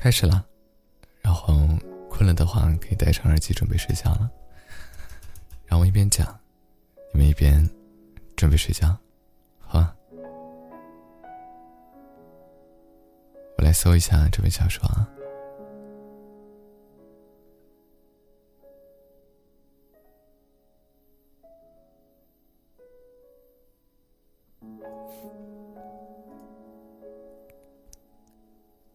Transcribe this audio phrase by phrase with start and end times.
[0.00, 0.42] 开始了，
[1.20, 1.54] 然后
[2.08, 4.30] 困了的话可以戴上耳机准备睡觉了。
[5.66, 6.26] 让我一边讲，
[7.12, 7.68] 你们一边
[8.34, 8.96] 准备睡觉，
[9.58, 9.94] 好吧。
[13.58, 15.06] 我来搜一下这本小说啊。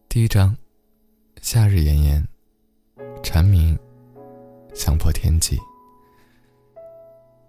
[0.08, 0.56] 第一章，
[1.46, 2.28] 夏日炎炎，
[3.22, 3.78] 蝉鸣
[4.74, 5.56] 响破天际。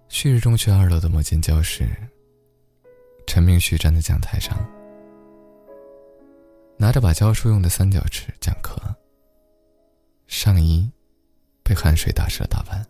[0.08, 1.90] 旭日中学二楼的某间教室，
[3.26, 4.56] 陈明旭站在讲台上，
[6.78, 8.80] 拿着把教书用的三角尺讲课。
[10.28, 10.88] 上衣
[11.64, 12.86] 被汗水打湿了大半，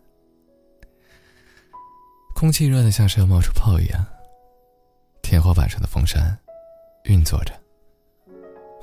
[2.34, 4.06] 空气热得像是要冒出泡一样。
[5.22, 6.38] 天花板上的风扇
[7.04, 7.54] 运作着。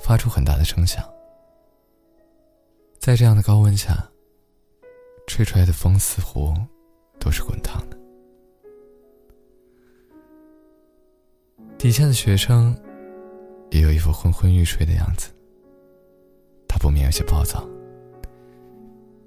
[0.03, 1.07] 发出很大的声响，
[3.05, 3.95] 在这样的高温下，
[5.27, 6.55] 吹出来的风似乎
[7.19, 7.95] 都是滚烫的。
[11.77, 12.75] 底下的学生
[13.69, 15.29] 也有一副昏昏欲睡的样子，
[16.67, 17.63] 他不免有些暴躁。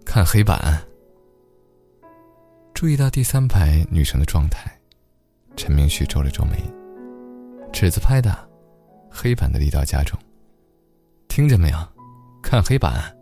[0.04, 0.84] 看黑板，
[2.74, 4.76] 注意到第三排女生的状态，
[5.54, 6.60] 陈明旭皱了皱眉，
[7.72, 8.44] 尺子拍打，
[9.08, 10.18] 黑板的力道加重。
[11.28, 11.78] 听见没有？
[12.42, 13.16] 看黑板。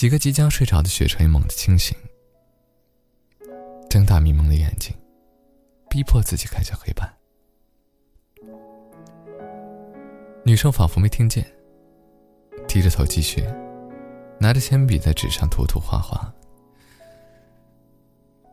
[0.00, 1.94] 几个即将睡着的学生猛地清醒，
[3.90, 4.96] 睁大迷蒙的眼睛，
[5.90, 7.14] 逼迫自己看向黑板。
[10.42, 11.44] 女生仿佛没听见，
[12.66, 13.44] 低着头继续
[14.38, 16.32] 拿着铅笔在纸上涂涂画画。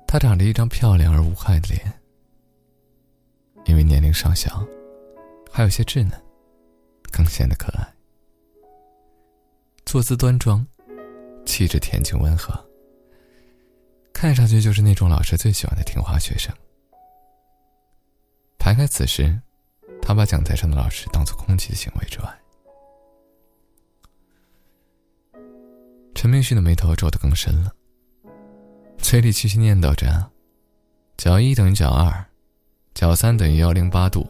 [0.06, 1.94] 她长着一张漂亮而无害的脸，
[3.64, 4.68] 因为年龄尚小。
[5.50, 6.12] 还有些稚嫩，
[7.10, 7.88] 更显得可爱。
[9.86, 10.68] 坐姿端庄，
[11.48, 12.54] 气质恬静温和，
[14.14, 16.54] 看上去就是那种老师最喜欢的听话学生。
[18.60, 19.42] 排开此时，
[20.02, 22.38] 他把讲台上的老师当做空气的行为之外，
[26.14, 27.72] 陈明旭的眉头皱得更深了，
[28.98, 30.30] 嘴里继续念叨着
[31.18, 32.26] ：“角一等于角二，
[32.94, 34.28] 角三等于幺零八度。”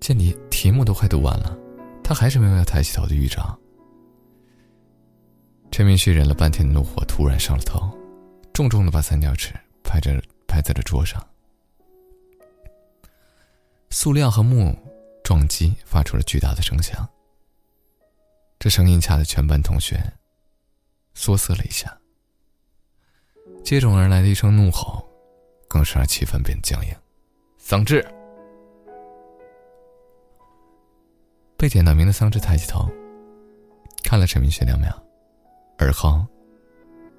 [0.00, 1.56] 见你题目都快读完了，
[2.02, 3.58] 他还是没有要抬起头的预兆。
[5.72, 7.90] 陈明旭忍了半天的怒火突然上了头，
[8.52, 11.26] 重重的把三角尺拍着拍在了桌上。
[13.88, 14.76] 塑料和木
[15.24, 17.08] 撞击发出了巨大的声响。
[18.58, 19.98] 这声音吓得全班同学
[21.14, 21.98] 缩瑟了一下。
[23.64, 25.02] 接踵而来的一声怒吼，
[25.68, 26.94] 更是让气氛变得僵硬。
[27.56, 28.06] 桑稚。
[31.56, 32.86] 被点到名的桑稚抬起头，
[34.04, 35.02] 看了陈明旭两秒，
[35.78, 36.24] 而后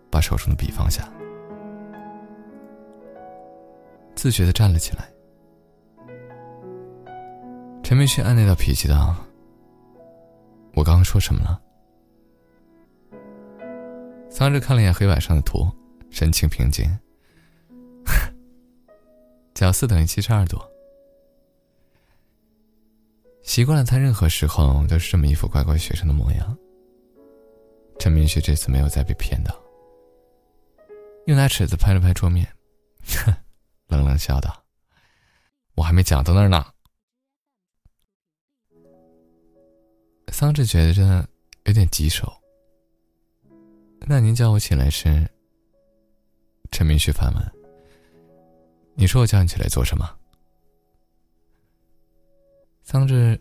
[0.10, 1.08] 把手中的笔放下，
[4.16, 5.10] 自觉的站了起来。
[7.84, 9.16] 陈明旭按捺到脾气道
[10.74, 11.62] ：“我刚刚说什么了？”
[14.30, 15.70] 桑稚看了眼黑板上的图，
[16.10, 16.86] 神情平静
[19.54, 20.58] ：“角四等于七十二度。”
[23.44, 26.58] 习惯了他任何时候都是这么一副乖乖学生的模样。
[28.04, 29.58] 陈明旭这次没有再被骗到，
[31.26, 32.46] 又拿尺子拍了拍桌面，
[33.02, 33.34] 哼
[33.88, 34.66] 冷冷笑道
[35.76, 36.66] ：“我还没讲到那儿呢。”
[40.34, 41.02] 桑稚觉得这
[41.64, 42.30] 有点棘手。
[44.02, 45.26] 那您叫我起来时，
[46.72, 47.42] 陈明旭反问
[48.96, 50.06] ：“你说我叫你起来做什么？”
[52.84, 53.40] 桑稚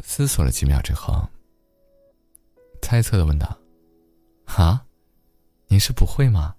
[0.00, 1.28] 思索了几秒之后，
[2.82, 3.58] 猜测的问道
[4.44, 4.84] ：“啊，
[5.68, 6.54] 你是不会吗？”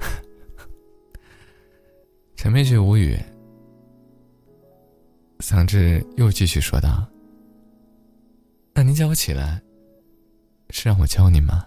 [2.34, 3.20] 陈明旭无语。
[5.40, 7.06] 桑稚又继续说道
[8.72, 9.60] ：“那您叫我起来，
[10.70, 11.66] 是让我教您吗？”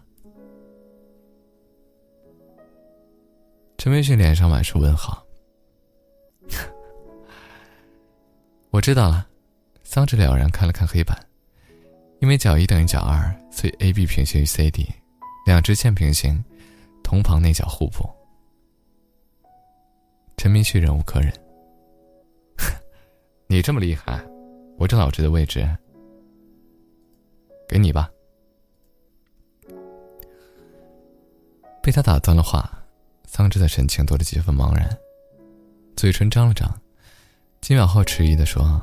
[3.78, 5.24] 陈明旭脸上满是问号。
[8.72, 9.28] 我知道了，
[9.84, 11.16] 桑稚了然看了看黑板，
[12.22, 14.88] 因为角一等于角二，所以 A B 平行于 C D，
[15.46, 16.44] 两直线平行，
[17.04, 18.08] 同旁内角互补。
[20.38, 21.34] 陈明旭忍无可忍，
[23.48, 24.24] 你这么厉害，
[24.78, 25.68] 我这老师的位置
[27.68, 28.10] 给你吧。
[31.82, 32.72] 被他打断了话，
[33.26, 34.88] 桑稚的神情多了几分茫然，
[35.96, 36.72] 嘴唇张了张。
[37.62, 38.80] 几秒后迟疑的说：“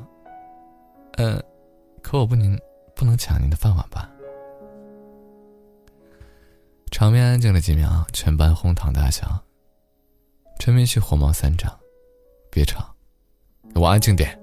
[1.14, 1.40] 呃，
[2.02, 2.58] 可我不能
[2.98, 4.10] 不能抢您的饭碗吧？”
[6.90, 9.44] 场面安静了几秒，全班哄堂大笑。
[10.58, 11.78] 陈明旭火冒三丈
[12.50, 12.92] ：“别吵，
[13.72, 14.36] 给我安静点！”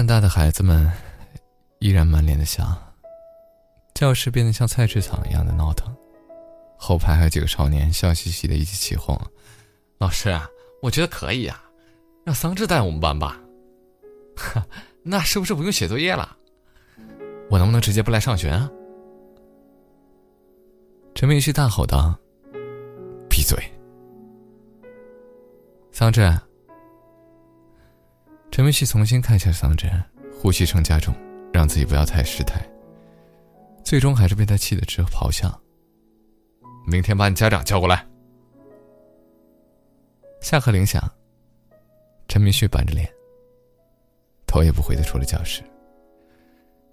[0.00, 0.90] 半大的孩子们
[1.78, 2.64] 依然满脸的笑，
[3.92, 5.94] 教室变得像菜市场一样的闹腾。
[6.78, 9.14] 后排还有几个少年笑嘻嘻的一起起哄
[10.00, 10.34] ：“老师，
[10.80, 11.62] 我觉得可以啊，
[12.24, 13.38] 让桑稚带我们班吧。
[15.02, 16.34] 那是不是不用写作业了？
[17.50, 18.70] 我能不能直接不来上学啊？”
[21.14, 22.18] 陈明旭大吼道
[23.28, 23.62] ：“闭嘴！”
[25.92, 26.40] 桑稚。
[28.50, 29.88] 陈明旭重新看向桑稚，
[30.34, 31.14] 呼吸声加重，
[31.52, 32.60] 让自己不要太失态。
[33.84, 35.48] 最终还是被他气得直咆哮
[36.84, 38.04] ：“明天把你家长叫过来！”
[40.42, 41.00] 下课铃响，
[42.26, 43.08] 陈明旭板着脸，
[44.46, 45.62] 头也不回的出了教室。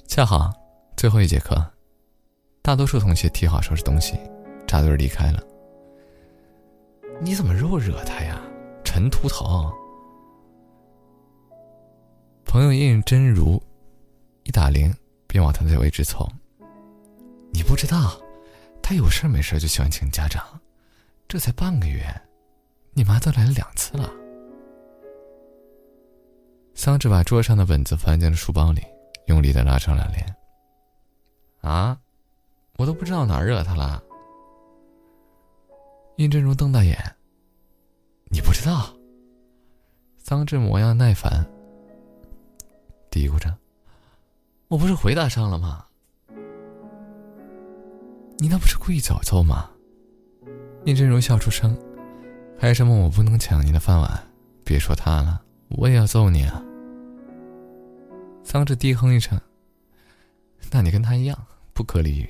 [0.07, 0.53] 恰好
[0.95, 1.55] 最后一节课，
[2.61, 4.13] 大多数同学提好收拾东西，
[4.67, 5.43] 扎堆离开了。
[7.19, 8.39] 你怎么又惹他呀，
[8.83, 9.73] 陈秃头？
[12.57, 13.61] 朋友应真如
[14.41, 14.91] 一打铃，
[15.27, 16.27] 便往他的位置凑。
[17.53, 18.19] 你不知道，
[18.81, 20.43] 他有事没事就喜欢请家长。
[21.27, 22.03] 这才半个月，
[22.93, 24.09] 你妈都来了两次了。
[26.73, 28.81] 桑稚把桌上的本子翻进了书包里，
[29.27, 30.35] 用力的拉长了脸。
[31.61, 31.95] 啊，
[32.77, 34.01] 我都不知道哪儿惹他了。
[36.15, 36.97] 应真如瞪大眼。
[38.31, 38.91] 你不知道？
[40.17, 41.47] 桑稚模样耐烦。
[43.27, 43.53] 嘀咕着
[44.71, 45.85] ：“我不是回答上了吗？
[48.37, 49.69] 你那不是故意找揍吗？”
[50.85, 51.77] 宁真如笑出声
[52.57, 54.23] ：“还什么我不能抢你的饭碗？
[54.63, 56.63] 别说他了，我也要揍你啊！”
[58.45, 59.37] 桑稚低哼一声
[60.71, 61.37] ：“那你跟他一样，
[61.73, 62.29] 不可理喻。”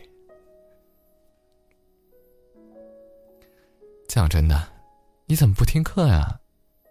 [4.09, 4.67] 讲真的，
[5.27, 6.39] 你怎么不听课呀？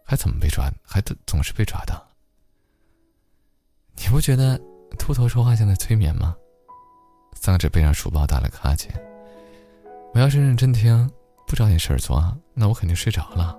[0.04, 0.70] 还怎么被抓？
[0.84, 2.05] 还总是被抓到？
[3.96, 4.60] 你不觉得
[4.98, 6.36] 秃头说话像在催眠吗？
[7.34, 8.92] 桑稚背上书包打了个哈欠。
[10.14, 11.10] 我要是认真听，
[11.46, 13.56] 不找点事儿做，那我肯定睡着了。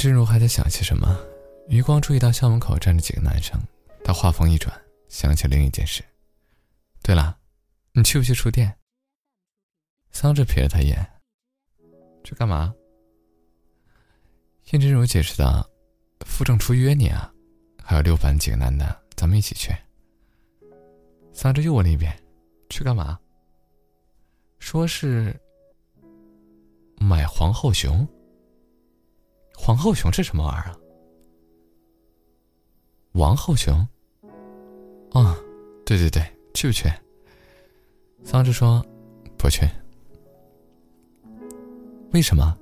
[0.00, 1.14] 真如还在想些什么，
[1.68, 3.60] 余光注意到校门口站着几个男生，
[4.02, 4.74] 他话锋一转，
[5.10, 6.02] 想起另一件事。
[7.02, 7.36] 对了，
[7.92, 8.74] 你去不去书店？
[10.10, 11.06] 桑稚瞥了他一眼，
[12.24, 12.74] 去干嘛？
[14.70, 15.68] 燕真如解释道
[16.24, 17.30] ：“傅正初约你啊，
[17.84, 19.70] 还有六班几个男的，咱们一起去。”
[21.30, 22.18] 桑稚又问了一遍
[22.70, 23.20] ：“去干嘛？”
[24.60, 25.38] 说是
[26.96, 28.08] 买皇后熊。
[29.62, 30.76] 皇后熊是什么玩意儿啊？
[33.12, 33.76] 王后熊。
[35.12, 35.36] 啊，
[35.84, 36.22] 对对对，
[36.54, 36.88] 去不去？
[38.24, 38.84] 桑稚说
[39.36, 39.68] ：“不去。”
[42.12, 42.56] 为什么？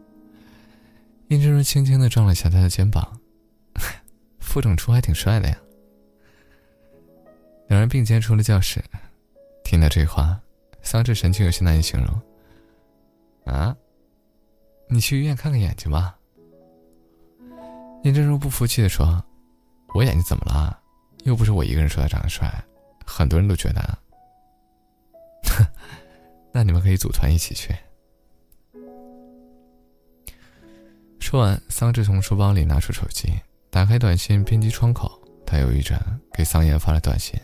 [1.28, 3.18] 殷真如轻轻的撞了一下他的肩膀。
[4.40, 5.56] 副整初还挺帅的呀。
[7.68, 8.82] 两人并肩出了教室。
[9.62, 10.40] 听到这话，
[10.82, 13.54] 桑稚神情有些难以形容。
[13.54, 13.76] 啊，
[14.88, 16.17] 你去医院看看眼睛吧。
[18.08, 19.22] 殷真如不服气的说
[19.92, 20.80] ：“我眼睛怎么了？
[21.24, 22.50] 又不是我一个人说他长得帅，
[23.04, 23.98] 很多人都觉得。
[26.50, 27.76] 那你们可以组团一起去。”
[31.20, 33.28] 说完，桑稚从书包里拿出手机，
[33.68, 36.00] 打开短信编辑窗口，他犹豫着
[36.32, 37.38] 给桑岩发了短信：“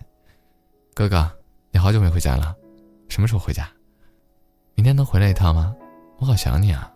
[0.94, 1.30] 哥哥，
[1.72, 2.56] 你好久没回家了，
[3.10, 3.70] 什么时候回家？
[4.74, 5.76] 明天能回来一趟吗？
[6.20, 6.90] 我好想你啊。”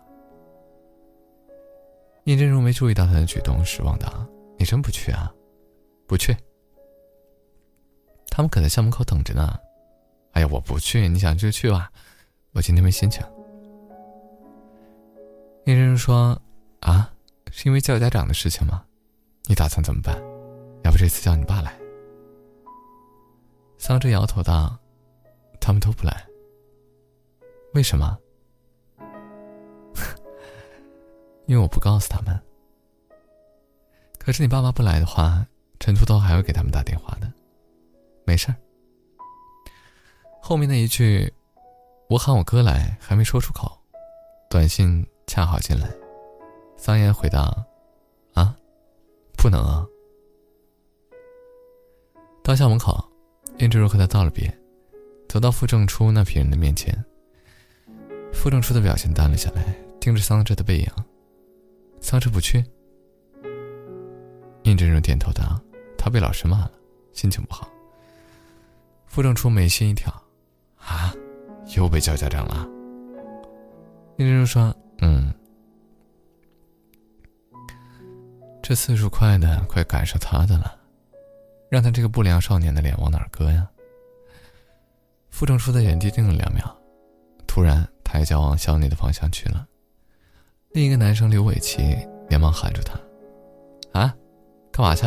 [2.29, 4.07] 聂真如没注意到他的举动，失望道
[4.55, 5.33] ：“你真不去啊？
[6.05, 6.37] 不去。”
[8.29, 9.57] 他们可在校门口等着呢。
[10.33, 11.91] 哎呀，我不去，你想去就去吧，
[12.51, 13.25] 我今天没心情。
[15.65, 16.39] 叶真说
[16.81, 17.11] ：“啊，
[17.51, 18.85] 是因为叫家长的事情吗？
[19.47, 20.15] 你打算怎么办？
[20.83, 21.75] 要不这次叫你爸来？”
[23.79, 24.77] 桑稚摇头道
[25.59, 26.27] ：“他们都不来。
[27.73, 28.15] 为什么？
[31.49, 32.39] 因为我不告诉他们。
[34.19, 35.43] 可是你爸妈不来的话，
[35.79, 37.29] 陈秃头还会给他们打电话的。
[38.23, 38.55] 没事儿。
[40.39, 41.33] 后面那一句
[42.07, 43.75] ‘我喊我哥来’还没说出口，
[44.47, 45.87] 短信。”恰好进来，
[46.75, 47.55] 桑岩回答
[48.33, 48.55] ：“啊，
[49.37, 49.85] 不能啊。”
[52.43, 53.07] 到校门口，
[53.59, 54.51] 殷志如和他道了别，
[55.27, 57.05] 走到傅正初那批人的面前。
[58.33, 59.63] 傅正初的表情淡了下来，
[59.99, 60.87] 盯着桑稚的背影。
[62.01, 62.63] 桑稚不去。
[64.63, 65.59] 殷志如点头答
[65.97, 66.71] ：“他被老师骂了，
[67.13, 67.69] 心情不好。”
[69.07, 70.13] 傅正初眉心一跳
[70.77, 71.13] ：“啊，
[71.75, 72.67] 又被叫家长了？”
[74.17, 74.75] 殷志如说。
[75.01, 75.33] 嗯，
[78.61, 80.77] 这次数快的快赶上他的了，
[81.69, 83.65] 让他这个不良少年的脸往哪搁呀？
[85.29, 86.77] 傅正初在原地定了两秒，
[87.47, 89.65] 突然抬脚往校内的方向去了。
[90.71, 91.97] 另一个男生刘伟奇
[92.29, 92.93] 连忙喊住他
[93.99, 94.15] ：“啊，
[94.71, 95.03] 干嘛去？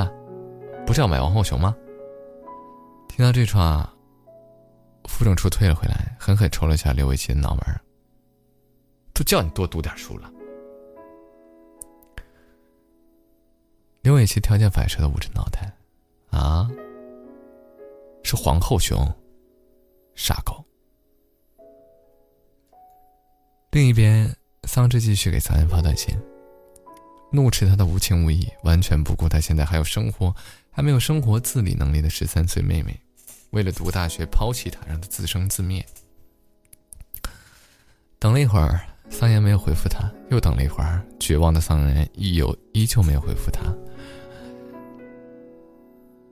[0.84, 1.76] 不是要买王后熊吗？”
[3.08, 3.88] 听到这句话，
[5.08, 7.62] 傅正初退了回来，狠狠抽了一下刘伟奇的脑门。
[9.14, 10.32] 都叫你多读点书了。
[14.00, 15.72] 刘伟奇条件反射的捂着脑袋，
[16.30, 16.68] 啊，
[18.24, 18.98] 是皇后熊，
[20.16, 20.64] 傻狗。
[23.70, 24.34] 另一边，
[24.68, 26.14] 桑稚继续给桑岩发短信，
[27.30, 30.34] 怒斥他的无情无义，完全不顾他现在还有生活，
[30.70, 32.98] 还没有生活自理能力的十三岁妹妹，
[33.50, 35.84] 为了读大学抛弃他，让他自生自灭。
[38.18, 38.80] 等了一会儿。
[39.10, 43.60] 桑岩没有回复他，又等了一会儿，绝望的桑岩依有依旧没有回复他。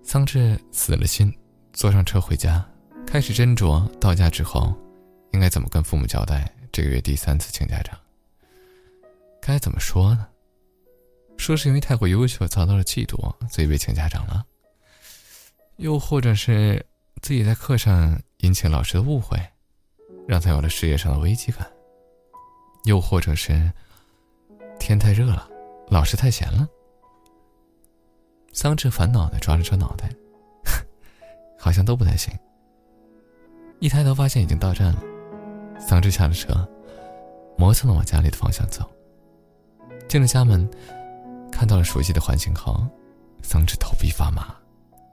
[0.02, 1.30] 桑稚死了心，
[1.74, 2.66] 坐上车回家，
[3.06, 4.74] 开始斟酌到家之后
[5.32, 7.94] 应该怎么跟父母交代这个月第三次请家长。
[9.40, 10.28] 该怎么说呢？
[11.36, 13.16] 说是因为太过优秀遭到了嫉妒，
[13.48, 14.44] 所以被请家长了；
[15.76, 16.84] 又或者是
[17.22, 19.38] 自己在课上引起老师的误会，
[20.28, 21.66] 让他有了事业上的危机感。
[22.84, 23.72] 又或者是
[24.78, 25.48] 天太热了，
[25.88, 26.68] 老师太闲了。
[28.52, 30.10] 桑稚烦恼的抓了抓脑袋，
[31.58, 32.32] 好像都不太行。
[33.78, 35.02] 一抬头发现已经到站了，
[35.80, 36.68] 桑稚下了车，
[37.56, 38.86] 磨蹭的往家里的方向走。
[40.10, 40.68] 进了家门，
[41.52, 42.84] 看到了熟悉的环形后，
[43.44, 44.52] 桑稚头皮发麻，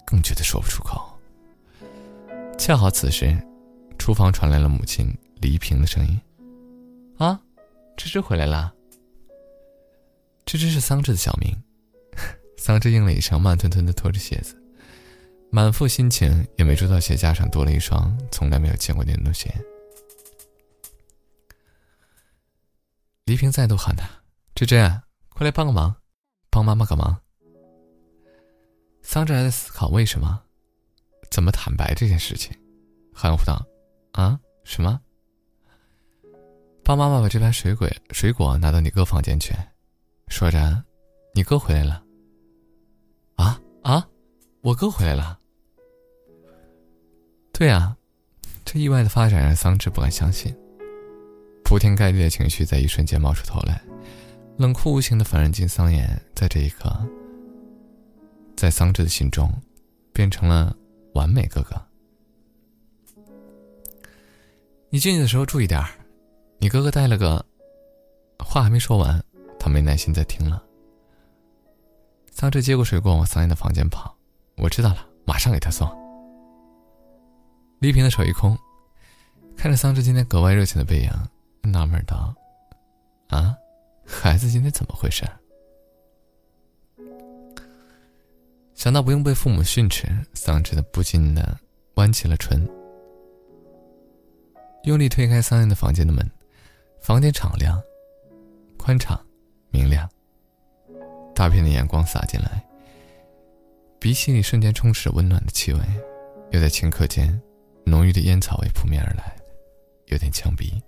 [0.03, 1.15] 更觉得说不出口。
[2.57, 3.37] 恰好此时，
[3.99, 6.19] 厨房传来了母亲黎萍的声音
[7.19, 7.39] ：“啊。”
[7.95, 8.73] 芝芝回来啦。
[10.47, 11.55] 芝芝是桑稚的小名，
[12.57, 14.59] 桑稚应了一声，慢吞吞的拖着鞋子，
[15.51, 19.53] 满腹心情也没注意到鞋架上多了一双从来没有见过的运动鞋。
[23.25, 24.09] 黎平再度喊他
[24.57, 24.75] ：“芝芝，
[25.29, 25.95] 快来帮个忙，
[26.49, 27.15] 帮妈妈个忙。”
[29.03, 30.41] 桑稚还在思考为什么，
[31.29, 32.51] 怎么坦白这件事情，
[33.13, 33.63] 含糊道
[34.13, 34.99] ：“啊，什么？”
[36.83, 39.53] 帮妈妈把这盘水果水果拿到你哥房间去，
[40.27, 40.83] 说着，
[41.35, 42.03] 你哥回来了。
[43.35, 44.09] 啊啊，
[44.61, 45.37] 我哥回来了。
[47.53, 47.95] 对啊，
[48.65, 50.51] 这意外的发展让桑稚不敢相信。
[51.63, 53.79] 铺天盖地的情绪在一瞬间冒出头来，
[54.57, 56.91] 冷酷无情的反人进桑眼，在这一刻，
[58.55, 59.51] 在桑稚的心中，
[60.11, 60.75] 变成了
[61.13, 61.79] 完美哥哥。
[64.89, 65.87] 你进去的时候注意点儿。
[66.57, 67.45] 你哥哥带了个，
[68.39, 69.23] 话还没说完，
[69.59, 70.63] 他没耐心再听了。
[72.31, 74.17] 桑稚接过水果往桑延的房间跑，
[74.55, 75.87] 我知道了，马上给他送。
[77.77, 78.57] 黎平的手一空，
[79.55, 81.11] 看着桑稚今天格外热情的背影，
[81.61, 82.33] 纳闷道
[83.29, 83.55] ：“啊，
[84.07, 85.25] 孩子今天怎么回事？”
[88.73, 91.59] 想到不用被父母训斥，桑稚的不禁的
[91.95, 92.67] 弯起了唇，
[94.83, 96.25] 用力推开桑岩的房间的门。
[96.99, 97.81] 房间敞亮、
[98.77, 99.23] 宽敞、
[99.69, 100.09] 明亮。
[101.33, 102.65] 大片的阳光洒进来，
[103.99, 105.79] 鼻息里瞬间充斥温暖的气味，
[106.51, 107.39] 又在顷刻间，
[107.85, 109.37] 浓郁的烟草味扑面而来，
[110.07, 110.81] 有点呛鼻。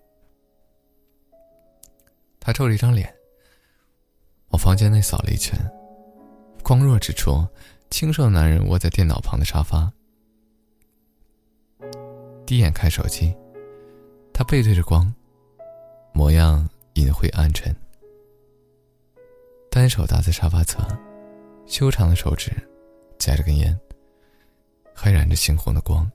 [2.49, 3.13] 他皱着一张脸，
[4.47, 5.55] 往房间内扫了一圈，
[6.63, 7.47] 光弱之处，
[7.91, 9.93] 清瘦的男人窝在电脑旁的沙发，
[12.47, 13.31] 低眼看手机，
[14.33, 15.13] 他背对着光，
[16.11, 17.71] 模样隐晦暗沉，
[19.69, 20.79] 单手搭在沙发侧，
[21.67, 22.51] 修长的手指
[23.19, 23.79] 夹着根烟，
[24.95, 26.11] 还染着猩红的光。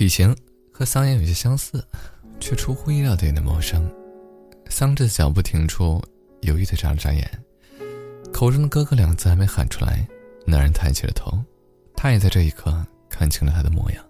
[0.00, 0.34] 体型
[0.72, 1.86] 和桑延有些相似，
[2.40, 3.86] 却出乎意料的有点陌生。
[4.70, 6.02] 桑稚的脚步停住，
[6.40, 7.30] 犹豫的眨了眨眼，
[8.32, 10.08] 口中的“哥哥”两字还没喊出来，
[10.46, 11.38] 男人抬起了头，
[11.94, 12.74] 他也在这一刻
[13.10, 14.02] 看清了他的模样。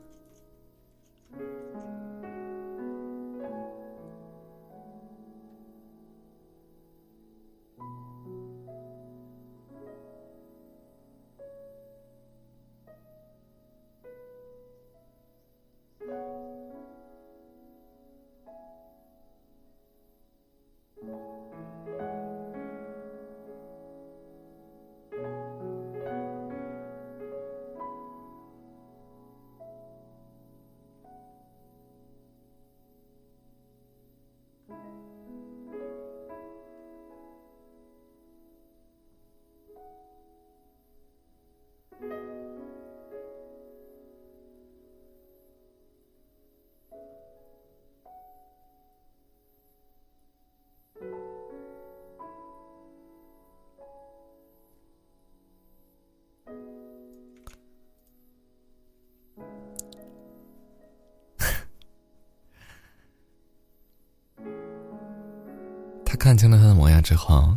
[66.20, 67.56] 看清了他的模样之后，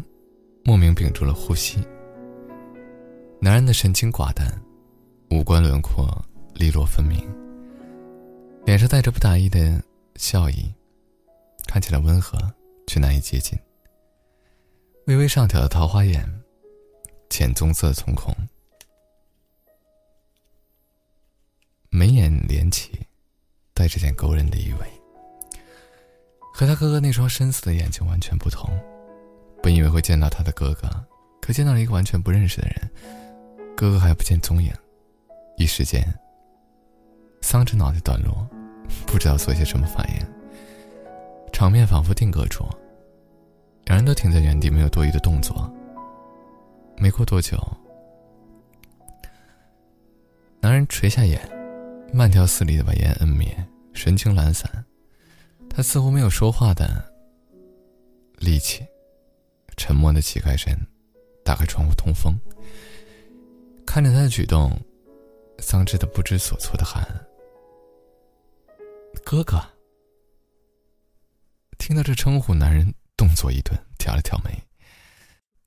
[0.63, 1.86] 莫名屏住了呼吸。
[3.41, 4.49] 男人的神情寡淡，
[5.32, 6.08] 五官轮廓
[6.56, 7.19] 利落分明，
[8.65, 9.84] 脸上带着不打意的
[10.15, 10.73] 笑意，
[11.67, 12.39] 看起来温和
[12.88, 13.60] 却难以接近。
[15.08, 16.26] 微微上挑的桃花眼，
[17.30, 18.34] 浅棕色的瞳孔，
[21.89, 22.97] 眉眼连起，
[23.73, 25.03] 带着点勾人的意味。
[26.54, 28.70] 和他哥哥那双深邃的眼睛完全不同。
[29.62, 30.88] 本以为会见到他的哥哥，
[31.42, 32.89] 可见到了一个完全不认识的人，
[33.76, 34.72] 哥哥还不见踪影。
[35.58, 36.04] 一时间，
[37.42, 38.32] 桑稚脑袋短路，
[39.08, 40.26] 不知道做些什么反应。
[41.52, 42.66] 场面仿佛定格住，
[43.86, 45.72] 两人都停在原地，没有多余的动作。
[46.98, 47.58] 没过多久，
[50.60, 51.39] 男人垂下眼，
[52.13, 53.48] 慢条斯理的把烟摁灭，
[53.94, 54.70] 神情懒散。
[55.75, 57.12] 他似乎没有说话的
[58.38, 58.86] 力气，
[59.75, 60.71] 沉默的起开身，
[61.43, 62.39] 打开窗户通风。
[63.83, 64.71] 看着他的举动，
[65.57, 67.03] 桑稚的不知所措的喊
[69.25, 69.59] ：“哥哥。”
[71.79, 74.51] 听到这称呼，男人动作一顿，挑了挑眉，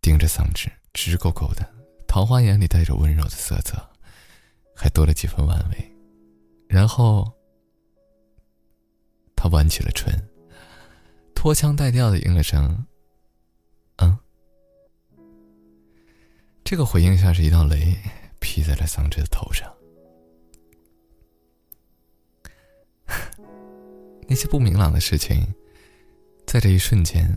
[0.00, 1.68] 盯着桑稚，直勾勾的，
[2.06, 3.74] 桃花眼里带着温柔的色泽，
[4.72, 5.92] 还多了几分玩味。
[6.68, 7.36] 然后。
[9.37, 10.12] 他弯起了唇，
[11.35, 12.85] 拖腔带调的应了声
[14.03, 14.18] ：“嗯。”
[16.64, 17.94] 这个回应像是一道雷
[18.40, 19.72] 劈在了桑稚的头上。
[24.27, 25.46] 那些不明朗的事情，
[26.44, 27.33] 在这一瞬间，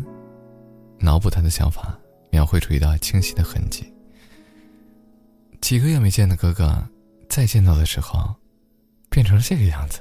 [0.98, 1.96] 脑补他的想法，
[2.32, 3.94] 描绘出一道清晰的痕迹。
[5.62, 6.84] 几个月没见的哥哥，
[7.30, 8.36] 再见到的时候，
[9.12, 10.00] 变成了这个样子。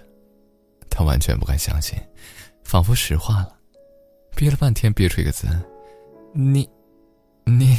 [0.99, 1.97] 他完全不敢相信，
[2.65, 3.57] 仿佛石化了，
[4.35, 5.47] 憋了半天，憋出一个字
[6.35, 6.69] ：“你，
[7.45, 7.79] 你。”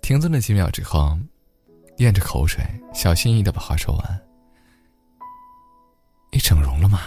[0.00, 1.18] 停顿了几秒之后，
[1.96, 4.22] 咽着口水，小心翼翼的把话说完
[6.30, 7.00] ：“你整容了吗？”